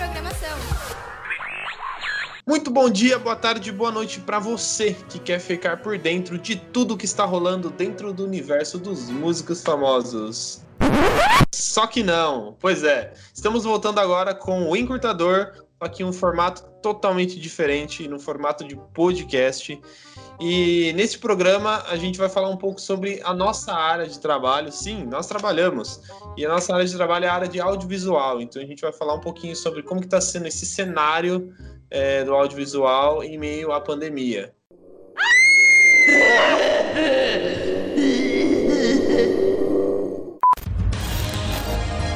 programação. 0.00 0.58
Muito 2.46 2.70
bom 2.70 2.88
dia, 2.88 3.18
boa 3.18 3.36
tarde, 3.36 3.70
boa 3.70 3.92
noite 3.92 4.18
para 4.20 4.38
você 4.38 4.96
que 5.10 5.18
quer 5.18 5.38
ficar 5.38 5.82
por 5.82 5.98
dentro 5.98 6.38
de 6.38 6.56
tudo 6.56 6.96
que 6.96 7.04
está 7.04 7.26
rolando 7.26 7.68
dentro 7.68 8.10
do 8.10 8.24
universo 8.24 8.78
dos 8.78 9.10
músicos 9.10 9.62
famosos. 9.62 10.62
Só 11.52 11.86
que 11.86 12.02
não, 12.02 12.56
pois 12.58 12.82
é. 12.82 13.12
Estamos 13.34 13.64
voltando 13.64 14.00
agora 14.00 14.34
com 14.34 14.70
o 14.70 14.74
Encurtador, 14.74 15.52
aqui 15.78 16.02
um 16.02 16.14
formato 16.14 16.62
totalmente 16.82 17.38
diferente, 17.38 18.08
no 18.08 18.18
formato 18.18 18.64
de 18.64 18.76
podcast. 18.94 19.78
E 20.40 20.94
nesse 20.94 21.18
programa 21.18 21.84
a 21.86 21.96
gente 21.96 22.18
vai 22.18 22.28
falar 22.30 22.48
um 22.48 22.56
pouco 22.56 22.80
sobre 22.80 23.20
a 23.22 23.34
nossa 23.34 23.74
área 23.74 24.06
de 24.06 24.18
trabalho. 24.18 24.72
Sim, 24.72 25.04
nós 25.04 25.26
trabalhamos. 25.26 26.00
E 26.34 26.46
a 26.46 26.48
nossa 26.48 26.72
área 26.72 26.86
de 26.86 26.96
trabalho 26.96 27.26
é 27.26 27.28
a 27.28 27.34
área 27.34 27.48
de 27.48 27.60
audiovisual. 27.60 28.40
Então 28.40 28.62
a 28.62 28.64
gente 28.64 28.80
vai 28.80 28.92
falar 28.92 29.14
um 29.14 29.20
pouquinho 29.20 29.54
sobre 29.54 29.82
como 29.82 30.00
está 30.00 30.18
sendo 30.18 30.46
esse 30.46 30.64
cenário 30.64 31.52
é, 31.90 32.24
do 32.24 32.34
audiovisual 32.34 33.22
em 33.22 33.36
meio 33.36 33.70
à 33.70 33.80
pandemia. 33.82 34.54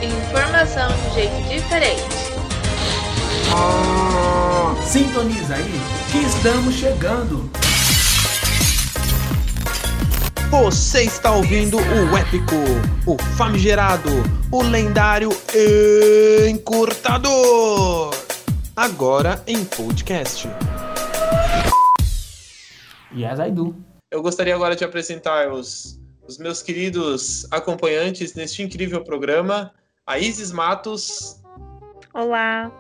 Informação 0.01 0.89
de 0.89 1.15
jeito 1.15 1.49
diferente. 1.49 2.25
Sintoniza 4.87 5.57
aí 5.57 5.81
que 6.11 6.19
estamos 6.19 6.75
chegando. 6.75 7.64
Você 10.63 11.03
está 11.03 11.33
ouvindo 11.33 11.79
o 11.79 12.17
épico, 12.17 12.55
o 13.09 13.19
famigerado, 13.37 14.09
o 14.53 14.63
lendário 14.63 15.31
Encurtador. 16.49 18.15
Agora 18.77 19.43
em 19.49 19.65
podcast. 19.65 20.47
Yes, 23.13 23.41
I 23.41 23.51
do. 23.51 23.75
Eu 24.13 24.23
gostaria 24.23 24.55
agora 24.55 24.77
de 24.77 24.85
apresentar 24.85 25.53
os, 25.53 26.01
os 26.25 26.39
meus 26.39 26.63
queridos 26.63 27.49
acompanhantes 27.51 28.35
neste 28.35 28.63
incrível 28.63 29.03
programa. 29.03 29.73
A 30.07 30.21
Isis 30.21 30.53
Matos. 30.53 31.43
Olá. 32.15 32.71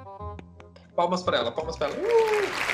Palmas 0.95 1.25
para 1.25 1.39
ela, 1.39 1.51
palmas 1.51 1.77
para 1.77 1.89
ela. 1.89 1.97
Uh! 1.97 2.74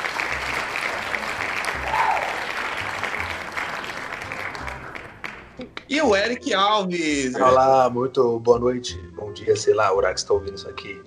E 5.90 6.00
o 6.00 6.14
Eric 6.14 6.54
Alves. 6.54 7.34
Olá, 7.34 7.90
muito 7.90 8.38
boa 8.38 8.60
noite, 8.60 8.96
bom 9.16 9.32
dia, 9.32 9.56
sei 9.56 9.74
lá, 9.74 9.92
o 9.92 9.96
horário 9.96 10.14
que 10.14 10.20
está 10.20 10.32
ouvindo 10.32 10.54
isso 10.54 10.68
aqui. 10.68 11.02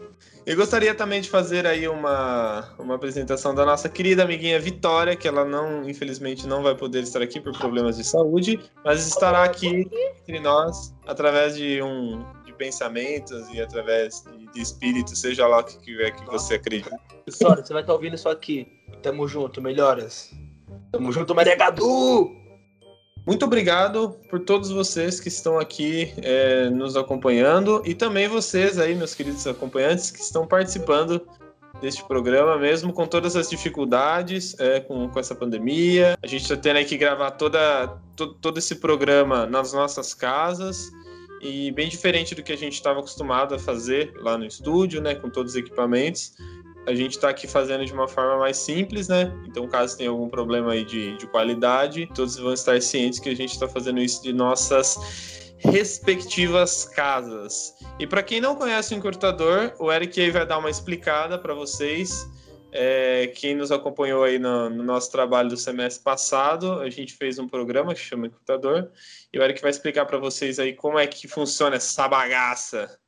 Eu 0.45 0.57
gostaria 0.57 0.93
também 0.93 1.21
de 1.21 1.29
fazer 1.29 1.65
aí 1.65 1.87
uma, 1.87 2.69
uma 2.77 2.95
apresentação 2.95 3.55
da 3.55 3.65
nossa 3.65 3.87
querida 3.87 4.23
amiguinha 4.23 4.59
Vitória, 4.59 5.15
que 5.15 5.25
ela 5.25 5.45
não, 5.45 5.89
infelizmente, 5.89 6.45
não 6.45 6.61
vai 6.61 6.75
poder 6.75 7.03
estar 7.03 7.21
aqui 7.21 7.39
por 7.39 7.57
problemas 7.57 7.95
de 7.95 8.03
saúde, 8.03 8.59
mas 8.83 9.07
estará 9.07 9.45
aqui 9.45 9.89
entre 10.19 10.41
nós 10.41 10.93
através 11.07 11.55
de 11.55 11.81
um 11.81 12.21
de 12.43 12.51
pensamentos 12.51 13.47
e 13.53 13.61
através 13.61 14.25
de, 14.25 14.51
de 14.51 14.61
espírito, 14.61 15.15
seja 15.15 15.47
lá 15.47 15.59
o 15.59 15.63
que 15.63 15.79
tiver 15.79 16.11
que 16.11 16.25
você 16.25 16.55
acredita. 16.55 16.99
Vitória, 17.25 17.63
você 17.63 17.71
vai 17.71 17.83
estar 17.83 17.93
ouvindo 17.93 18.15
isso 18.15 18.27
aqui. 18.27 18.67
Tamo 19.01 19.29
junto, 19.29 19.61
melhoras. 19.61 20.29
Tamo 20.91 21.09
junto, 21.13 21.33
Maria 21.33 21.55
Gadu! 21.55 22.42
Muito 23.25 23.45
obrigado 23.45 24.17
por 24.29 24.41
todos 24.41 24.69
vocês 24.69 25.19
que 25.19 25.29
estão 25.29 25.57
aqui 25.57 26.13
é, 26.17 26.69
nos 26.69 26.97
acompanhando 26.97 27.81
e 27.85 27.95
também 27.95 28.27
vocês 28.27 28.77
aí, 28.77 28.93
meus 28.93 29.15
queridos 29.15 29.47
acompanhantes, 29.47 30.11
que 30.11 30.19
estão 30.19 30.45
participando 30.45 31.25
deste 31.81 32.03
programa, 32.03 32.57
mesmo 32.57 32.91
com 32.91 33.07
todas 33.07 33.37
as 33.37 33.49
dificuldades, 33.49 34.59
é, 34.59 34.81
com, 34.81 35.07
com 35.07 35.19
essa 35.19 35.33
pandemia. 35.33 36.17
A 36.21 36.27
gente 36.27 36.41
está 36.41 36.57
tendo 36.57 36.85
que 36.85 36.97
gravar 36.97 37.31
toda, 37.31 37.97
to, 38.15 38.33
todo 38.35 38.57
esse 38.57 38.75
programa 38.75 39.45
nas 39.45 39.71
nossas 39.71 40.13
casas 40.13 40.91
e 41.41 41.71
bem 41.71 41.87
diferente 41.87 42.35
do 42.35 42.43
que 42.43 42.51
a 42.51 42.57
gente 42.57 42.73
estava 42.73 42.99
acostumado 42.99 43.55
a 43.55 43.59
fazer 43.59 44.13
lá 44.17 44.37
no 44.37 44.45
estúdio, 44.45 45.01
né, 45.01 45.15
com 45.15 45.29
todos 45.29 45.53
os 45.53 45.57
equipamentos 45.57 46.33
a 46.85 46.93
gente 46.93 47.11
está 47.11 47.29
aqui 47.29 47.47
fazendo 47.47 47.85
de 47.85 47.93
uma 47.93 48.07
forma 48.07 48.37
mais 48.37 48.57
simples, 48.57 49.07
né? 49.07 49.33
Então, 49.47 49.67
caso 49.67 49.97
tenha 49.97 50.09
algum 50.09 50.27
problema 50.27 50.73
aí 50.73 50.83
de, 50.83 51.17
de 51.17 51.27
qualidade, 51.27 52.09
todos 52.13 52.35
vão 52.37 52.53
estar 52.53 52.81
cientes 52.81 53.19
que 53.19 53.29
a 53.29 53.35
gente 53.35 53.53
está 53.53 53.67
fazendo 53.67 53.99
isso 53.99 54.21
de 54.21 54.33
nossas 54.33 55.53
respectivas 55.59 56.85
casas. 56.85 57.73
E 57.97 58.05
para 58.05 58.21
quem 58.21 58.41
não 58.41 58.55
conhece 58.55 58.93
o 58.93 58.97
encurtador, 58.97 59.73
o 59.79 59.91
Eric 59.91 60.19
aí 60.19 60.29
vai 60.29 60.45
dar 60.45 60.57
uma 60.57 60.69
explicada 60.69 61.39
para 61.39 61.53
vocês. 61.53 62.27
É, 62.75 63.27
quem 63.27 63.55
nos 63.55 63.71
acompanhou 63.71 64.23
aí 64.23 64.39
no, 64.39 64.69
no, 64.69 64.83
nosso 64.83 65.11
trabalho 65.11 65.47
do 65.47 65.55
semestre 65.55 66.03
passado, 66.03 66.79
a 66.79 66.89
gente 66.89 67.13
fez 67.13 67.37
um 67.37 67.47
programa 67.47 67.93
que 67.93 67.99
chama 67.99 68.25
Encurtador, 68.25 68.89
e 69.31 69.37
o 69.37 69.43
Eric 69.43 69.61
vai 69.61 69.69
explicar 69.69 70.07
para 70.07 70.17
vocês 70.17 70.57
aí 70.57 70.73
como 70.73 70.97
é 70.97 71.05
que 71.05 71.27
funciona 71.27 71.75
essa 71.75 72.07
bagaça. 72.07 72.99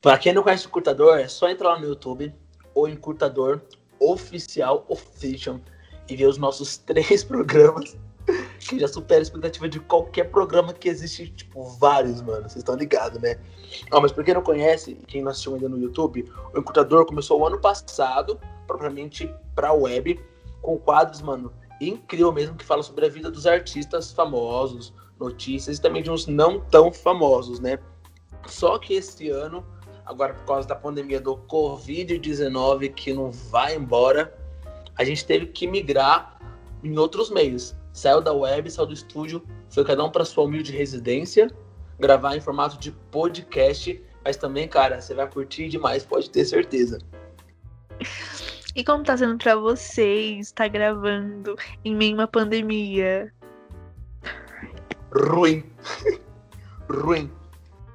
Para 0.00 0.18
quem 0.18 0.32
não 0.32 0.42
conhece 0.42 0.66
o 0.66 0.68
encurtador, 0.68 1.16
é 1.16 1.28
só 1.28 1.48
entrar 1.48 1.78
no 1.78 1.86
YouTube, 1.86 2.34
o 2.82 2.88
encurtador 2.88 3.60
oficial, 4.00 4.84
official, 4.88 5.60
e 6.08 6.16
ver 6.16 6.26
os 6.26 6.38
nossos 6.38 6.76
três 6.86 7.24
programas, 7.24 7.96
que 8.60 8.78
já 8.78 8.88
supera 8.88 9.20
a 9.20 9.22
expectativa 9.22 9.68
de 9.68 9.80
qualquer 9.80 10.24
programa 10.30 10.72
que 10.72 10.88
existe, 10.88 11.28
tipo, 11.30 11.64
vários, 11.64 12.20
mano. 12.20 12.42
Vocês 12.42 12.56
estão 12.56 12.76
ligados, 12.76 13.20
né? 13.20 13.38
Ah, 13.90 14.00
mas 14.00 14.12
pra 14.12 14.22
quem 14.22 14.34
não 14.34 14.42
conhece, 14.42 14.94
quem 15.06 15.22
não 15.22 15.30
assistiu 15.30 15.54
ainda 15.54 15.68
no 15.68 15.78
YouTube, 15.78 16.30
o 16.54 16.58
Encurtador 16.58 17.06
começou 17.06 17.40
o 17.40 17.46
ano 17.46 17.58
passado, 17.58 18.38
propriamente 18.66 19.32
pra 19.54 19.72
web, 19.72 20.20
com 20.60 20.76
quadros, 20.76 21.22
mano, 21.22 21.52
incrível 21.80 22.32
mesmo, 22.32 22.56
que 22.56 22.64
fala 22.64 22.82
sobre 22.82 23.06
a 23.06 23.08
vida 23.08 23.30
dos 23.30 23.46
artistas 23.46 24.12
famosos, 24.12 24.92
notícias 25.18 25.78
e 25.78 25.80
também 25.80 26.02
de 26.02 26.10
uns 26.10 26.26
não 26.26 26.60
tão 26.60 26.92
famosos, 26.92 27.60
né? 27.60 27.78
Só 28.46 28.78
que 28.78 28.94
esse 28.94 29.30
ano 29.30 29.64
agora 30.08 30.32
por 30.32 30.44
causa 30.46 30.66
da 30.66 30.74
pandemia 30.74 31.20
do 31.20 31.36
Covid-19 31.36 32.94
que 32.94 33.12
não 33.12 33.30
vai 33.30 33.76
embora, 33.76 34.34
a 34.96 35.04
gente 35.04 35.24
teve 35.24 35.46
que 35.46 35.66
migrar 35.66 36.40
em 36.82 36.98
outros 36.98 37.30
meios. 37.30 37.76
Saiu 37.92 38.22
da 38.22 38.32
web, 38.32 38.70
saiu 38.70 38.86
do 38.86 38.94
estúdio, 38.94 39.44
foi 39.68 39.84
cada 39.84 40.02
um 40.02 40.10
para 40.10 40.24
sua 40.24 40.44
humilde 40.44 40.72
residência, 40.72 41.50
gravar 42.00 42.34
em 42.34 42.40
formato 42.40 42.78
de 42.78 42.90
podcast, 42.90 44.02
mas 44.24 44.36
também, 44.36 44.66
cara, 44.66 44.98
você 44.98 45.14
vai 45.14 45.28
curtir 45.28 45.68
demais, 45.68 46.04
pode 46.04 46.30
ter 46.30 46.44
certeza. 46.46 46.98
E 48.74 48.82
como 48.82 49.04
tá 49.04 49.14
sendo 49.14 49.36
para 49.36 49.56
vocês 49.56 50.46
estar 50.46 50.64
tá 50.64 50.68
gravando 50.68 51.54
em 51.84 51.94
meio 51.94 52.12
a 52.12 52.20
uma 52.20 52.26
pandemia? 52.26 53.30
Ruim. 55.12 55.64
Ruim. 56.88 57.30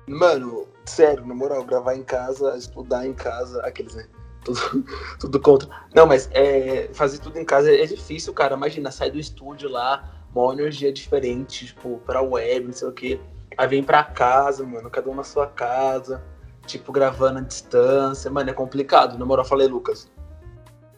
Mano, 0.08 0.68
Sério, 0.86 1.26
na 1.26 1.34
moral, 1.34 1.64
gravar 1.64 1.96
em 1.96 2.04
casa, 2.04 2.58
estudar 2.58 3.06
em 3.08 3.14
casa, 3.14 3.62
aqueles, 3.62 3.96
né? 3.96 4.06
Tudo, 4.44 4.60
tudo 5.20 5.40
contra. 5.40 5.70
Não, 5.96 6.06
mas 6.06 6.30
é, 6.34 6.90
fazer 6.94 7.20
tudo 7.20 7.40
em 7.40 7.46
casa 7.46 7.74
é, 7.74 7.86
difícil, 7.86 8.34
cara. 8.34 8.56
Imagina, 8.56 8.92
sai 8.92 9.10
do 9.10 9.18
estúdio 9.18 9.70
lá, 9.70 10.04
uma 10.36 10.54
energia 10.54 10.92
diferente, 10.92 11.68
tipo, 11.68 12.00
pra 12.06 12.22
web, 12.22 12.68
não 12.68 12.74
sei 12.74 12.88
o 12.88 12.92
quê. 12.92 13.20
Aí 13.58 13.68
vem 13.68 13.84
pra 13.84 14.04
casa, 14.04 14.66
mano, 14.66 14.90
cada 14.90 15.10
um 15.10 15.16
na 15.16 15.24
sua 15.24 15.48
casa, 15.48 16.22
tipo, 16.66 16.92
gravando 16.92 17.40
à 17.40 17.42
distância. 17.42 18.30
Mano, 18.30 18.50
é 18.50 18.54
complicado. 18.54 19.18
Na 19.18 19.26
moral, 19.26 19.46
falei, 19.46 19.68
Lucas. 19.68 20.12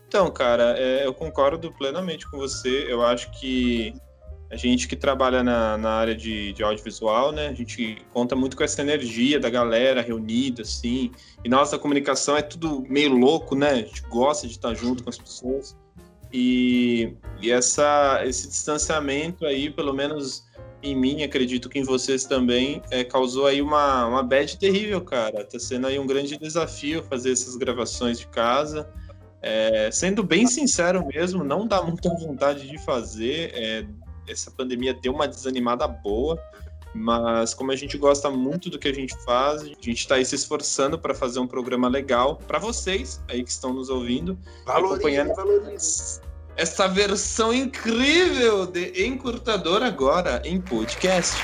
Então, 0.07 0.31
cara, 0.31 0.75
é, 0.77 1.05
eu 1.05 1.13
concordo 1.13 1.71
plenamente 1.73 2.29
com 2.29 2.37
você. 2.37 2.85
Eu 2.89 3.03
acho 3.03 3.29
que 3.31 3.93
a 4.49 4.55
gente 4.55 4.87
que 4.87 4.95
trabalha 4.95 5.43
na, 5.43 5.77
na 5.77 5.89
área 5.91 6.15
de, 6.15 6.53
de, 6.53 6.63
audiovisual, 6.63 7.31
né? 7.31 7.47
A 7.47 7.53
gente 7.53 7.97
conta 8.13 8.35
muito 8.35 8.55
com 8.55 8.63
essa 8.63 8.81
energia 8.81 9.39
da 9.39 9.49
galera 9.49 10.01
reunida, 10.01 10.61
assim. 10.61 11.11
E 11.43 11.49
nossa 11.49 11.77
comunicação 11.79 12.37
é 12.37 12.41
tudo 12.41 12.83
meio 12.87 13.13
louco, 13.13 13.55
né? 13.55 13.69
A 13.71 13.75
gente 13.75 14.01
gosta 14.03 14.47
de 14.47 14.53
estar 14.53 14.73
junto 14.75 15.03
com 15.03 15.09
as 15.09 15.17
pessoas. 15.17 15.75
E, 16.31 17.13
e 17.41 17.51
essa, 17.51 18.21
esse 18.25 18.47
distanciamento 18.47 19.45
aí, 19.45 19.69
pelo 19.69 19.93
menos 19.93 20.45
em 20.83 20.95
mim, 20.95 21.23
acredito 21.23 21.67
que 21.67 21.79
em 21.79 21.83
vocês 21.83 22.25
também, 22.25 22.81
é, 22.91 23.03
causou 23.03 23.47
aí 23.47 23.61
uma, 23.61 24.05
uma 24.05 24.21
bad 24.21 24.57
terrível, 24.57 25.01
cara. 25.01 25.43
Tá 25.43 25.57
sendo 25.57 25.87
aí 25.87 25.97
um 25.97 26.05
grande 26.05 26.37
desafio 26.37 27.03
fazer 27.03 27.31
essas 27.31 27.55
gravações 27.55 28.19
de 28.19 28.27
casa. 28.27 28.87
É, 29.41 29.89
sendo 29.91 30.23
bem 30.23 30.45
sincero 30.45 31.05
mesmo, 31.07 31.43
não 31.43 31.67
dá 31.67 31.81
muita 31.81 32.09
vontade 32.09 32.67
de 32.67 32.77
fazer. 32.79 33.51
É, 33.55 33.85
essa 34.27 34.51
pandemia 34.51 34.93
deu 34.93 35.13
uma 35.13 35.27
desanimada 35.27 35.87
boa, 35.87 36.39
mas 36.93 37.53
como 37.53 37.71
a 37.71 37.75
gente 37.75 37.97
gosta 37.97 38.29
muito 38.29 38.69
do 38.69 38.79
que 38.79 38.87
a 38.87 38.93
gente 38.93 39.13
faz, 39.25 39.61
a 39.61 39.65
gente 39.65 39.95
está 39.95 40.15
aí 40.15 40.25
se 40.25 40.35
esforçando 40.35 40.97
para 40.97 41.13
fazer 41.13 41.39
um 41.39 41.47
programa 41.47 41.89
legal 41.89 42.37
para 42.47 42.57
vocês 42.57 43.21
aí 43.27 43.43
que 43.43 43.51
estão 43.51 43.73
nos 43.73 43.89
ouvindo, 43.89 44.37
valorize, 44.65 44.93
acompanhando 44.93 45.35
valorize. 45.35 46.21
essa 46.55 46.87
versão 46.87 47.53
incrível 47.53 48.65
de 48.65 49.05
Encurtador 49.05 49.83
agora 49.83 50.41
em 50.45 50.61
podcast. 50.61 51.35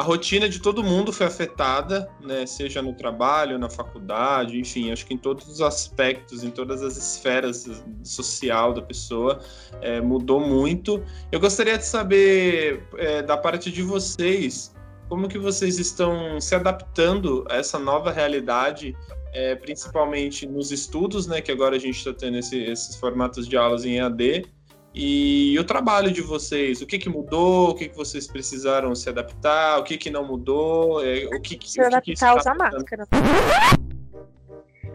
A 0.00 0.02
rotina 0.02 0.48
de 0.48 0.62
todo 0.62 0.82
mundo 0.82 1.12
foi 1.12 1.26
afetada, 1.26 2.10
né? 2.22 2.46
Seja 2.46 2.80
no 2.80 2.94
trabalho, 2.94 3.58
na 3.58 3.68
faculdade, 3.68 4.58
enfim, 4.58 4.90
acho 4.90 5.04
que 5.04 5.12
em 5.12 5.18
todos 5.18 5.46
os 5.46 5.60
aspectos, 5.60 6.42
em 6.42 6.50
todas 6.50 6.82
as 6.82 6.96
esferas 6.96 7.68
social 8.02 8.72
da 8.72 8.80
pessoa, 8.80 9.40
é, 9.82 10.00
mudou 10.00 10.40
muito. 10.40 11.04
Eu 11.30 11.38
gostaria 11.38 11.76
de 11.76 11.84
saber 11.84 12.82
é, 12.96 13.20
da 13.20 13.36
parte 13.36 13.70
de 13.70 13.82
vocês 13.82 14.74
como 15.06 15.28
que 15.28 15.38
vocês 15.38 15.78
estão 15.78 16.40
se 16.40 16.54
adaptando 16.54 17.44
a 17.50 17.56
essa 17.56 17.78
nova 17.78 18.10
realidade, 18.10 18.96
é, 19.34 19.54
principalmente 19.54 20.46
nos 20.46 20.72
estudos, 20.72 21.26
né? 21.26 21.42
Que 21.42 21.52
agora 21.52 21.76
a 21.76 21.78
gente 21.78 21.98
está 21.98 22.14
tendo 22.14 22.38
esse, 22.38 22.56
esses 22.56 22.96
formatos 22.96 23.46
de 23.46 23.54
aulas 23.54 23.84
em 23.84 23.98
EAD 23.98 24.46
e 24.94 25.56
o 25.58 25.64
trabalho 25.64 26.10
de 26.10 26.20
vocês, 26.20 26.82
o 26.82 26.86
que, 26.86 26.98
que 26.98 27.08
mudou, 27.08 27.70
o 27.70 27.74
que, 27.74 27.88
que 27.88 27.96
vocês 27.96 28.26
precisaram 28.26 28.94
se 28.94 29.08
adaptar, 29.08 29.78
o 29.78 29.84
que, 29.84 29.96
que 29.96 30.10
não 30.10 30.24
mudou, 30.24 31.04
é, 31.04 31.26
o 31.26 31.40
que, 31.40 31.56
que 31.56 31.70
Se 31.70 31.80
adaptar 31.80 32.30
a 32.30 32.36
usar 32.36 32.54
máscara. 32.54 33.06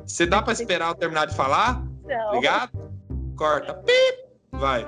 Você 0.06 0.26
dá 0.26 0.42
para 0.42 0.54
esperar 0.54 0.90
eu 0.90 0.96
terminar 0.96 1.26
de 1.26 1.36
falar? 1.36 1.84
Não. 2.04 2.28
Obrigado? 2.28 2.72
Corta. 3.36 3.74
Pip! 3.74 4.26
Vai. 4.52 4.88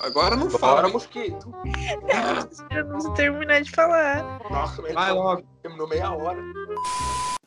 Agora 0.00 0.34
não 0.34 0.50
fala. 0.50 0.88
mosquito. 0.88 1.54
Eu 2.70 2.84
não 2.86 3.14
terminar 3.14 3.62
de 3.62 3.70
falar. 3.70 4.40
Nossa, 4.50 4.82
mas 4.82 4.92
Vai 4.92 5.12
logo. 5.12 5.42
terminou 5.62 5.88
meia 5.88 6.10
hora. 6.10 6.42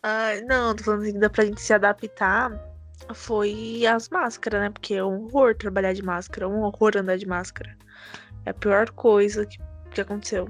Ai, 0.07 0.41
não, 0.41 0.75
tô 0.75 0.83
falando 0.83 1.01
assim, 1.01 1.13
que 1.13 1.17
dá 1.19 1.31
pra 1.31 1.45
gente 1.45 1.59
se 1.59 1.73
adaptar. 1.73 2.51
Foi 3.15 3.83
as 3.87 4.07
máscaras, 4.07 4.61
né? 4.61 4.69
Porque 4.69 4.93
é 4.93 5.03
um 5.03 5.25
horror 5.25 5.55
trabalhar 5.55 5.93
de 5.93 6.03
máscara, 6.03 6.45
é 6.45 6.47
um 6.47 6.61
horror 6.61 6.95
andar 6.95 7.17
de 7.17 7.25
máscara. 7.25 7.75
É 8.45 8.51
a 8.51 8.53
pior 8.53 8.91
coisa 8.91 9.47
que, 9.47 9.57
que 9.89 10.01
aconteceu. 10.01 10.47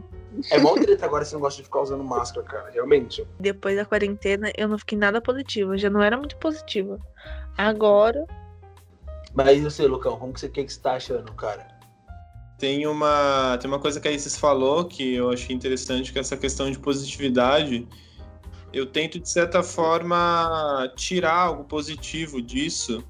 É 0.51 0.59
mó 0.59 0.73
treta 0.73 1.05
agora 1.05 1.23
esse 1.23 1.33
negócio 1.33 1.59
de 1.59 1.63
ficar 1.63 1.83
usando 1.83 2.03
máscara, 2.03 2.45
cara. 2.45 2.69
Realmente. 2.69 3.25
Depois 3.39 3.77
da 3.77 3.85
quarentena, 3.85 4.51
eu 4.57 4.67
não 4.67 4.77
fiquei 4.77 4.97
nada 4.97 5.21
positiva. 5.21 5.73
Eu 5.73 5.77
já 5.77 5.89
não 5.89 6.03
era 6.03 6.17
muito 6.17 6.35
positiva. 6.35 6.99
Agora, 7.57 8.25
Mas 9.33 9.57
e 9.57 9.61
você, 9.61 9.87
Lucão? 9.87 10.19
Como 10.19 10.33
que 10.33 10.41
você, 10.41 10.49
que 10.49 10.65
que 10.65 10.73
você 10.73 10.81
tá 10.81 10.95
achando, 10.95 11.31
cara? 11.31 11.65
Tem 12.57 12.85
uma, 12.87 13.57
tem 13.57 13.71
uma 13.71 13.79
coisa 13.79 14.01
que 14.01 14.07
a 14.09 14.11
Isis 14.11 14.37
falou 14.37 14.83
que 14.83 15.15
eu 15.15 15.29
achei 15.29 15.55
interessante, 15.55 16.11
que 16.11 16.17
é 16.17 16.21
essa 16.21 16.35
questão 16.35 16.69
de 16.69 16.77
positividade. 16.77 17.87
Eu 18.75 18.85
tento, 18.85 19.17
de 19.17 19.29
certa 19.29 19.63
forma, 19.63 20.91
tirar 20.97 21.33
algo 21.33 21.63
positivo 21.63 22.41
disso. 22.41 23.01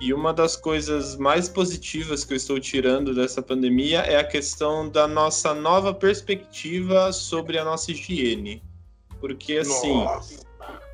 E 0.00 0.14
uma 0.14 0.32
das 0.32 0.56
coisas 0.56 1.14
mais 1.14 1.46
positivas 1.46 2.24
que 2.24 2.32
eu 2.32 2.38
estou 2.38 2.58
tirando 2.58 3.14
dessa 3.14 3.42
pandemia 3.42 3.98
é 4.00 4.16
a 4.16 4.24
questão 4.24 4.88
da 4.88 5.06
nossa 5.06 5.52
nova 5.52 5.92
perspectiva 5.92 7.12
sobre 7.12 7.58
a 7.58 7.64
nossa 7.66 7.92
higiene. 7.92 8.62
Porque, 9.20 9.58
assim, 9.58 10.06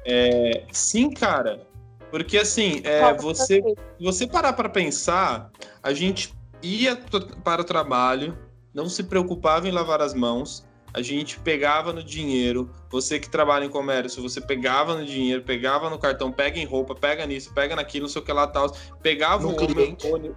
é, 0.05 0.65
sim, 0.73 1.09
cara. 1.09 1.65
Porque, 2.11 2.37
assim, 2.37 2.81
é, 2.83 3.15
você 3.15 3.63
se 3.63 4.05
você 4.05 4.27
parar 4.27 4.55
para 4.55 4.69
pensar, 4.69 5.53
a 5.81 5.93
gente 5.93 6.35
ia 6.61 6.97
para 7.45 7.61
o 7.61 7.65
trabalho, 7.65 8.37
não 8.75 8.89
se 8.89 9.05
preocupava 9.05 9.69
em 9.69 9.71
lavar 9.71 10.03
as 10.03 10.15
mãos, 10.15 10.66
a 10.97 11.03
gente 11.03 11.39
pegava 11.41 11.93
no 11.93 12.03
dinheiro, 12.03 12.71
você 12.89 13.21
que 13.21 13.29
trabalha 13.29 13.67
em 13.67 13.69
comércio, 13.69 14.23
você 14.23 14.41
pegava 14.41 14.95
no 14.97 15.05
dinheiro, 15.05 15.43
pegava 15.43 15.91
no 15.91 15.99
cartão, 15.99 16.33
pega 16.33 16.59
em 16.59 16.65
roupa, 16.65 16.95
pega 16.95 17.27
nisso, 17.27 17.53
pega 17.53 17.77
naquilo, 17.77 18.05
não 18.05 18.09
sei 18.09 18.23
o 18.23 18.25
que 18.25 18.33
lá 18.33 18.47
tal, 18.47 18.75
pegava 19.03 19.43
No 19.43 19.51
o 19.51 19.57
ônibus, 19.57 19.75
cliente. 19.75 20.07
ônibus- 20.07 20.37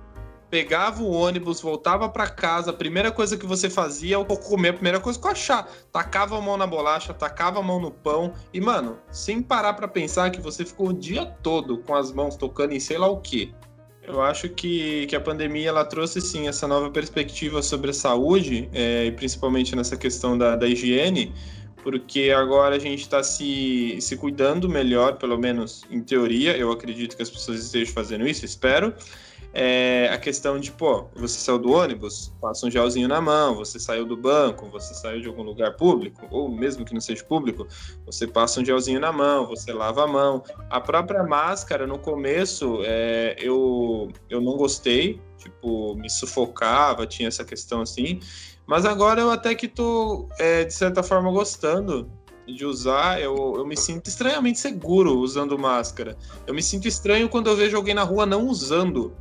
pegava 0.50 1.01
o 1.01 1.09
ônibus, 1.11 1.61
voltava 1.61 2.09
para 2.09 2.27
casa, 2.27 2.71
a 2.71 2.73
primeira 2.73 3.09
coisa 3.09 3.38
que 3.38 3.45
você 3.45 3.69
fazia 3.69 4.17
é 4.17 4.35
comer, 4.35 4.69
a 4.69 4.73
primeira 4.73 5.00
coisa 5.00 5.17
que 5.17 5.25
eu 5.25 5.31
achar, 5.31 5.65
tacava 5.94 6.38
a 6.38 6.41
mão 6.41 6.57
na 6.57 6.67
bolacha, 6.67 7.13
tacava 7.13 7.59
a 7.59 7.63
mão 7.63 7.79
no 7.79 7.91
pão 7.91 8.33
e 8.53 8.59
mano, 8.59 9.00
sem 9.09 9.41
parar 9.41 9.75
para 9.75 9.88
pensar 9.88 10.29
que 10.29 10.41
você 10.41 10.65
ficou 10.65 10.89
o 10.89 10.94
dia 10.94 11.25
todo 11.41 11.77
com 11.77 11.95
as 11.95 12.11
mãos 12.11 12.35
tocando 12.35 12.73
em 12.73 12.81
sei 12.81 12.97
lá 12.97 13.07
o 13.07 13.21
que. 13.21 13.56
Eu 14.09 14.23
acho 14.23 14.50
que, 14.50 15.06
que 15.06 15.15
a 15.15 15.21
pandemia 15.21 15.69
ela 15.69 15.85
trouxe 15.85 16.19
sim 16.19 16.47
essa 16.47 16.67
nova 16.67 16.89
perspectiva 16.89 17.61
sobre 17.61 17.91
a 17.91 17.94
saúde, 17.94 18.67
é, 18.73 19.06
e 19.06 19.11
principalmente 19.11 19.75
nessa 19.75 19.95
questão 19.95 20.35
da, 20.35 20.56
da 20.56 20.67
higiene, 20.67 21.31
porque 21.83 22.31
agora 22.35 22.75
a 22.75 22.79
gente 22.79 23.01
está 23.01 23.21
se, 23.21 24.01
se 24.01 24.17
cuidando 24.17 24.67
melhor, 24.67 25.17
pelo 25.17 25.38
menos 25.38 25.83
em 25.91 26.01
teoria. 26.01 26.57
Eu 26.57 26.71
acredito 26.71 27.15
que 27.15 27.21
as 27.21 27.29
pessoas 27.29 27.63
estejam 27.63 27.94
fazendo 27.94 28.27
isso, 28.27 28.44
espero. 28.44 28.95
É, 29.53 30.09
a 30.11 30.17
questão 30.17 30.59
de, 30.59 30.71
pô, 30.71 31.09
você 31.15 31.39
saiu 31.39 31.57
do 31.57 31.71
ônibus, 31.71 32.31
passa 32.39 32.67
um 32.67 32.71
gelzinho 32.71 33.07
na 33.07 33.19
mão, 33.19 33.55
você 33.55 33.79
saiu 33.79 34.05
do 34.05 34.15
banco, 34.15 34.69
você 34.69 34.93
saiu 34.93 35.21
de 35.21 35.27
algum 35.27 35.41
lugar 35.41 35.75
público, 35.75 36.27
ou 36.29 36.49
mesmo 36.49 36.85
que 36.85 36.93
não 36.93 37.01
seja 37.01 37.23
público, 37.23 37.67
você 38.05 38.27
passa 38.27 38.61
um 38.61 38.65
gelzinho 38.65 38.99
na 38.99 39.11
mão, 39.11 39.47
você 39.47 39.73
lava 39.73 40.03
a 40.03 40.07
mão. 40.07 40.43
A 40.69 40.79
própria 40.79 41.23
máscara, 41.23 41.87
no 41.87 41.97
começo, 41.97 42.81
é, 42.83 43.35
eu, 43.39 44.11
eu 44.29 44.39
não 44.39 44.55
gostei, 44.55 45.19
tipo, 45.37 45.95
me 45.95 46.09
sufocava, 46.09 47.07
tinha 47.07 47.27
essa 47.27 47.43
questão 47.43 47.81
assim, 47.81 48.19
mas 48.67 48.85
agora 48.85 49.19
eu 49.19 49.31
até 49.31 49.55
que 49.55 49.67
tô, 49.67 50.29
é, 50.37 50.63
de 50.63 50.73
certa 50.73 51.01
forma, 51.01 51.31
gostando 51.31 52.07
de 52.45 52.65
usar, 52.65 53.21
eu, 53.21 53.55
eu 53.57 53.65
me 53.65 53.75
sinto 53.77 54.07
estranhamente 54.07 54.59
seguro 54.59 55.17
usando 55.19 55.57
máscara. 55.57 56.17
Eu 56.45 56.53
me 56.53 56.61
sinto 56.61 56.87
estranho 56.87 57.29
quando 57.29 57.47
eu 57.47 57.55
vejo 57.55 57.75
alguém 57.75 57.93
na 57.93 58.03
rua 58.03 58.25
não 58.25 58.47
usando. 58.47 59.15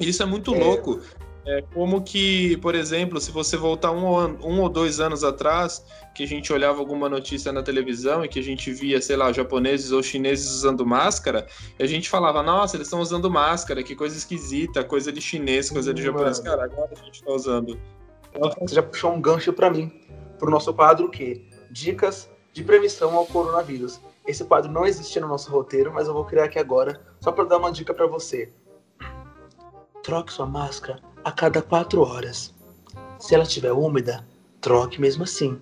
Isso 0.00 0.22
é 0.22 0.26
muito 0.26 0.54
É. 0.54 0.58
louco. 0.58 1.00
É 1.48 1.62
como 1.72 2.02
que, 2.02 2.56
por 2.56 2.74
exemplo, 2.74 3.20
se 3.20 3.30
você 3.30 3.56
voltar 3.56 3.92
um, 3.92 4.04
um 4.44 4.60
ou 4.60 4.68
dois 4.68 4.98
anos 4.98 5.22
atrás, 5.22 5.84
que 6.12 6.24
a 6.24 6.26
gente 6.26 6.52
olhava 6.52 6.80
alguma 6.80 7.08
notícia 7.08 7.52
na 7.52 7.62
televisão 7.62 8.24
e 8.24 8.28
que 8.28 8.40
a 8.40 8.42
gente 8.42 8.72
via, 8.72 9.00
sei 9.00 9.14
lá, 9.14 9.32
japoneses 9.32 9.92
ou 9.92 10.02
chineses 10.02 10.50
usando 10.50 10.84
máscara, 10.84 11.46
e 11.78 11.84
a 11.84 11.86
gente 11.86 12.10
falava, 12.10 12.42
nossa, 12.42 12.76
eles 12.76 12.88
estão 12.88 13.00
usando 13.00 13.30
máscara, 13.30 13.80
que 13.84 13.94
coisa 13.94 14.16
esquisita, 14.16 14.82
coisa 14.82 15.12
de 15.12 15.20
chinês, 15.20 15.70
coisa 15.70 15.94
de 15.94 16.02
japonês. 16.02 16.40
Cara, 16.40 16.64
agora 16.64 16.90
a 16.90 17.04
gente 17.04 17.22
tá 17.22 17.30
usando. 17.30 17.78
Você 18.60 18.74
já 18.74 18.82
puxou 18.82 19.12
um 19.12 19.20
gancho 19.20 19.52
pra 19.52 19.70
mim, 19.70 19.92
pro 20.40 20.50
nosso 20.50 20.74
quadro 20.74 21.08
que 21.08 21.46
Dicas 21.70 22.28
de 22.52 22.64
prevenção 22.64 23.14
ao 23.14 23.26
coronavírus. 23.26 24.00
Esse 24.26 24.44
quadro 24.44 24.72
não 24.72 24.84
existia 24.84 25.22
no 25.22 25.28
nosso 25.28 25.50
roteiro, 25.50 25.92
mas 25.92 26.08
eu 26.08 26.14
vou 26.14 26.24
criar 26.24 26.44
aqui 26.44 26.58
agora, 26.58 27.00
só 27.20 27.30
para 27.30 27.44
dar 27.44 27.58
uma 27.58 27.70
dica 27.70 27.94
para 27.94 28.06
você. 28.06 28.50
Troque 30.06 30.32
sua 30.32 30.46
máscara 30.46 31.00
a 31.24 31.32
cada 31.32 31.60
quatro 31.60 32.00
horas. 32.02 32.54
Se 33.18 33.34
ela 33.34 33.42
estiver 33.42 33.72
úmida, 33.72 34.24
troque 34.60 35.00
mesmo 35.00 35.24
assim. 35.24 35.60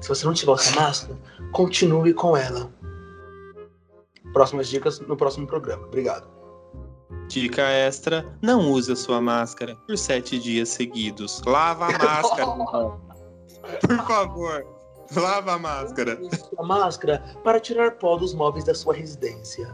Se 0.00 0.08
você 0.08 0.26
não 0.26 0.34
tiver 0.34 0.54
essa 0.54 0.74
máscara, 0.74 1.16
continue 1.52 2.12
com 2.12 2.36
ela. 2.36 2.68
Próximas 4.32 4.68
dicas 4.68 4.98
no 4.98 5.16
próximo 5.16 5.46
programa. 5.46 5.86
Obrigado. 5.86 6.26
Dica 7.28 7.62
extra: 7.62 8.26
não 8.42 8.72
use 8.72 8.90
a 8.90 8.96
sua 8.96 9.20
máscara 9.20 9.76
por 9.86 9.96
sete 9.96 10.36
dias 10.40 10.70
seguidos. 10.70 11.40
Lava 11.46 11.86
a 11.86 11.96
máscara, 11.96 12.46
por 13.86 14.04
favor. 14.04 14.66
Lava 15.14 15.52
a 15.52 15.58
máscara. 15.60 16.20
Use 16.20 16.40
sua 16.40 16.66
máscara 16.66 17.22
para 17.44 17.60
tirar 17.60 17.92
pó 17.92 18.16
dos 18.16 18.34
móveis 18.34 18.64
da 18.64 18.74
sua 18.74 18.94
residência. 18.94 19.72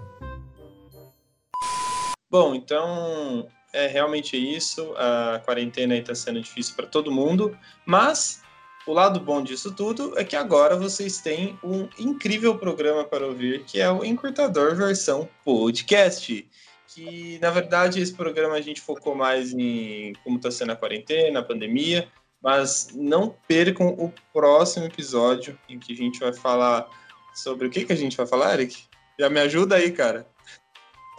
Bom, 2.31 2.55
então 2.55 3.49
é 3.73 3.87
realmente 3.87 4.37
isso. 4.37 4.95
A 4.97 5.41
quarentena 5.45 5.97
está 5.97 6.15
sendo 6.15 6.41
difícil 6.41 6.75
para 6.77 6.87
todo 6.87 7.11
mundo, 7.11 7.57
mas 7.87 8.43
o 8.87 8.93
lado 8.93 9.21
bom 9.21 9.43
disso 9.43 9.73
tudo 9.73 10.19
é 10.19 10.25
que 10.25 10.35
agora 10.35 10.77
vocês 10.77 11.21
têm 11.21 11.59
um 11.63 11.89
incrível 11.99 12.59
programa 12.59 13.05
para 13.05 13.27
ouvir, 13.27 13.65
que 13.65 13.81
é 13.81 13.91
o 13.91 14.05
Encurtador 14.05 14.75
versão 14.75 15.29
podcast. 15.45 16.49
Que 16.89 17.39
na 17.41 17.51
verdade 17.51 18.01
esse 18.01 18.13
programa 18.13 18.55
a 18.57 18.61
gente 18.61 18.81
focou 18.81 19.15
mais 19.15 19.53
em 19.53 20.13
como 20.25 20.37
está 20.37 20.51
sendo 20.51 20.73
a 20.73 20.77
quarentena, 20.77 21.41
a 21.41 21.45
pandemia, 21.45 22.09
mas 22.43 22.89
não 22.93 23.35
percam 23.47 23.89
o 23.89 24.13
próximo 24.33 24.85
episódio 24.85 25.59
em 25.69 25.79
que 25.79 25.93
a 25.93 25.97
gente 25.97 26.19
vai 26.19 26.33
falar 26.33 26.91
sobre 27.35 27.67
o 27.67 27.71
que, 27.71 27.85
que 27.85 27.93
a 27.93 27.97
gente 27.97 28.17
vai 28.17 28.27
falar, 28.27 28.55
Eric? 28.55 28.85
Já 29.19 29.31
me 29.31 29.41
ajuda 29.41 29.77
aí, 29.77 29.91
cara. 29.91 30.27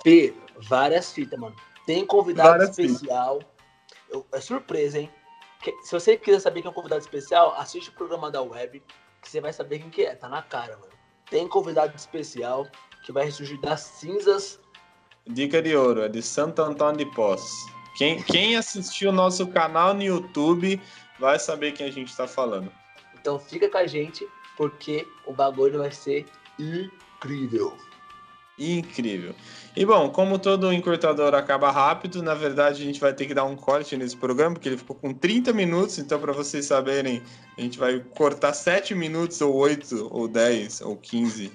P, 0.03 0.33
várias 0.67 1.11
fitas, 1.11 1.39
mano. 1.39 1.55
Tem 1.85 2.05
convidado 2.05 2.49
Várias 2.49 2.77
especial. 2.77 3.41
Eu- 4.09 4.25
é 4.31 4.39
surpresa, 4.39 4.99
hein? 4.99 5.09
Que- 5.61 5.75
se 5.83 5.91
você 5.91 6.17
quiser 6.17 6.39
saber 6.39 6.61
quem 6.61 6.67
é 6.67 6.71
um 6.71 6.73
convidado 6.73 7.01
especial, 7.01 7.53
assiste 7.57 7.89
o 7.89 7.93
programa 7.93 8.29
da 8.29 8.41
web, 8.41 8.81
que 9.21 9.29
você 9.29 9.39
vai 9.41 9.53
saber 9.53 9.79
quem 9.79 9.89
que 9.89 10.03
é. 10.03 10.15
Tá 10.15 10.27
na 10.29 10.41
cara, 10.41 10.77
mano. 10.77 10.91
Tem 11.29 11.47
convidado 11.47 11.95
especial 11.95 12.67
que 13.05 13.11
vai 13.11 13.25
ressurgir 13.25 13.59
das 13.61 13.81
cinzas. 13.81 14.59
Dica 15.25 15.61
de 15.61 15.75
ouro, 15.75 16.01
é 16.01 16.09
de 16.09 16.21
Santo 16.21 16.61
Antônio 16.61 16.97
de 17.05 17.15
Poços. 17.15 17.49
Quem, 17.97 18.21
quem 18.23 18.57
assistiu 18.57 19.09
o 19.09 19.13
nosso 19.13 19.47
canal 19.47 19.93
no 19.93 20.01
YouTube 20.03 20.81
vai 21.19 21.39
saber 21.39 21.71
quem 21.71 21.87
a 21.87 21.91
gente 21.91 22.09
está 22.09 22.27
falando. 22.27 22.71
Então 23.15 23.39
fica 23.39 23.69
com 23.69 23.77
a 23.77 23.87
gente, 23.87 24.27
porque 24.57 25.07
o 25.25 25.31
bagulho 25.33 25.79
vai 25.79 25.91
ser 25.91 26.25
incrível. 26.59 27.77
Incrível. 28.57 29.33
E 29.75 29.83
bom, 29.85 30.09
como 30.09 30.37
todo 30.37 30.71
encurtador 30.71 31.33
acaba 31.33 31.71
rápido, 31.71 32.21
na 32.21 32.35
verdade 32.35 32.83
a 32.83 32.85
gente 32.85 32.99
vai 32.99 33.11
ter 33.11 33.25
que 33.25 33.33
dar 33.33 33.45
um 33.45 33.55
corte 33.55 33.97
nesse 33.97 34.15
programa, 34.15 34.53
porque 34.53 34.69
ele 34.69 34.77
ficou 34.77 34.95
com 34.95 35.11
30 35.11 35.51
minutos, 35.51 35.97
então 35.97 36.19
para 36.19 36.31
vocês 36.31 36.65
saberem, 36.65 37.23
a 37.57 37.61
gente 37.61 37.79
vai 37.79 37.99
cortar 38.15 38.53
7 38.53 38.93
minutos, 38.93 39.41
ou 39.41 39.55
8, 39.55 40.09
ou 40.11 40.27
10, 40.27 40.81
ou 40.81 40.95
15. 40.95 41.51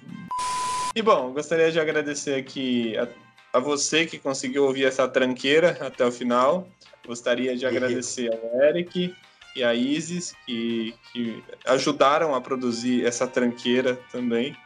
E 0.96 1.02
bom, 1.02 1.32
gostaria 1.32 1.70
de 1.70 1.78
agradecer 1.78 2.34
aqui 2.34 2.96
a, 2.98 3.06
a 3.52 3.60
você 3.60 4.04
que 4.04 4.18
conseguiu 4.18 4.64
ouvir 4.64 4.84
essa 4.84 5.06
tranqueira 5.06 5.78
até 5.80 6.04
o 6.04 6.10
final. 6.10 6.68
Gostaria 7.06 7.56
de 7.56 7.64
agradecer 7.64 8.30
ao 8.32 8.62
Eric 8.62 9.14
e 9.54 9.62
a 9.62 9.74
Isis, 9.74 10.34
que, 10.44 10.92
que 11.12 11.42
ajudaram 11.66 12.34
a 12.34 12.40
produzir 12.40 13.06
essa 13.06 13.28
tranqueira 13.28 13.96
também. 14.10 14.56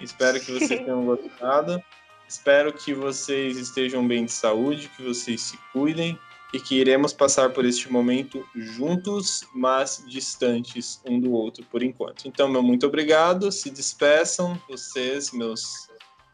Espero 0.00 0.40
que 0.40 0.52
vocês 0.52 0.80
tenham 0.84 1.04
gostado. 1.04 1.82
Espero 2.28 2.72
que 2.72 2.94
vocês 2.94 3.56
estejam 3.56 4.06
bem 4.06 4.24
de 4.24 4.32
saúde, 4.32 4.88
que 4.96 5.02
vocês 5.02 5.40
se 5.40 5.58
cuidem 5.72 6.18
e 6.52 6.60
que 6.60 6.76
iremos 6.76 7.12
passar 7.12 7.50
por 7.50 7.64
este 7.64 7.90
momento 7.90 8.46
juntos, 8.54 9.44
mas 9.54 10.04
distantes 10.06 11.00
um 11.06 11.20
do 11.20 11.32
outro 11.32 11.64
por 11.66 11.82
enquanto. 11.82 12.26
Então, 12.26 12.48
meu 12.48 12.62
muito 12.62 12.86
obrigado. 12.86 13.50
Se 13.52 13.70
despeçam, 13.70 14.60
vocês, 14.68 15.32
meus 15.32 15.88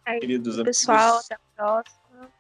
Aí, 0.06 0.20
queridos 0.20 0.62
Pessoal, 0.62 0.98
amigos. 0.98 1.24
até 1.24 1.34
a 1.34 1.38
próxima. 1.56 2.30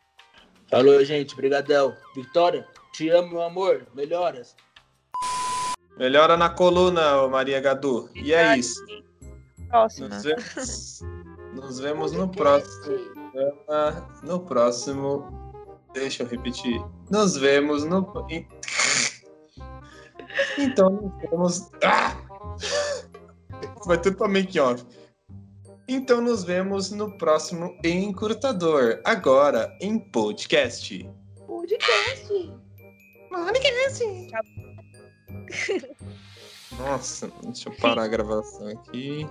Falou, 0.70 1.04
gente. 1.04 1.34
Brigadão. 1.34 1.96
Vitória, 2.14 2.66
te 2.92 3.08
amo, 3.08 3.30
meu 3.30 3.42
amor. 3.42 3.86
Melhoras. 3.94 4.54
Melhora 5.98 6.36
na 6.36 6.48
coluna, 6.48 7.26
Maria 7.26 7.60
Gadu. 7.60 8.08
E 8.14 8.32
é 8.32 8.56
isso. 8.56 8.84
Próxima. 9.68 10.08
Nos 10.08 10.22
vemos, 10.22 11.00
nos 11.56 11.80
vemos 11.80 12.12
no 12.12 12.28
próximo. 12.28 12.98
No 14.22 14.40
próximo. 14.40 15.26
Deixa 15.92 16.22
eu 16.22 16.28
repetir. 16.28 16.80
Nos 17.10 17.36
vemos 17.36 17.84
no. 17.84 18.06
Então, 20.58 20.90
nos 20.90 21.12
vemos. 21.22 21.70
Ah! 21.82 22.14
Vai 23.86 23.98
tudo 24.00 24.16
pra 24.18 24.28
make 24.28 24.58
off. 24.60 24.84
Então, 25.88 26.20
nos 26.20 26.44
vemos 26.44 26.90
no 26.90 27.16
próximo 27.16 27.74
Encurtador. 27.82 29.00
Agora 29.04 29.74
em 29.80 29.98
podcast. 29.98 31.08
Podcast. 31.46 32.52
Podcast. 33.30 34.32
Nossa, 36.78 37.30
deixa 37.42 37.68
eu 37.68 37.76
parar 37.76 38.04
a 38.04 38.08
gravação 38.08 38.68
aqui. 38.68 39.26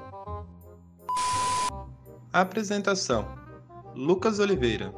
Apresentação: 2.35 3.25
Lucas 3.95 4.39
Oliveira. 4.39 4.93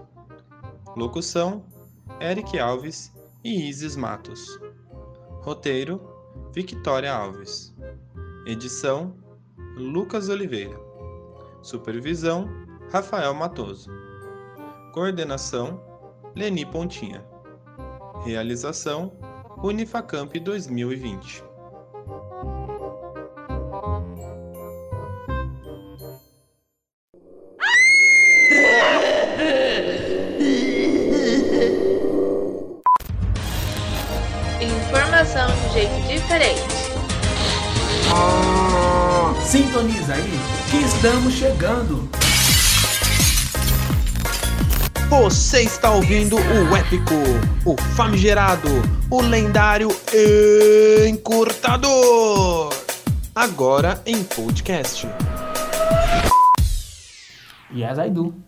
Locução: 0.96 1.64
Eric 2.20 2.58
Alves 2.58 3.14
e 3.44 3.70
Isis 3.70 3.96
Matos. 3.96 4.60
Roteiro: 5.44 6.02
Victoria 6.52 7.14
Alves. 7.14 7.76
Edição: 8.48 9.16
Lucas 9.76 10.30
Oliveira. 10.30 10.76
Supervisão: 11.62 12.50
Rafael 12.92 13.36
Matoso. 13.36 13.92
Coordenação: 14.92 15.80
Leni 16.36 16.66
Pontinha. 16.66 17.24
Realização: 18.26 19.12
Unifacamp 19.64 20.34
2020. 20.40 21.47
Diferente. 36.08 36.62
Sintoniza 39.46 40.14
aí 40.14 40.40
que 40.70 40.78
estamos 40.78 41.34
chegando. 41.34 42.10
Você 45.10 45.62
está 45.62 45.92
ouvindo 45.92 46.36
o 46.36 46.76
épico, 46.76 47.14
o 47.66 47.78
famigerado, 47.96 48.68
o 49.10 49.22
lendário 49.22 49.90
Encurtador. 51.08 52.74
Agora 53.34 54.02
em 54.06 54.24
podcast. 54.24 55.08
Yes, 57.74 57.98
I 58.00 58.10
do. 58.10 58.47